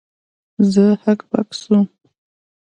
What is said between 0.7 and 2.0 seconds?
زه هک پک سوم.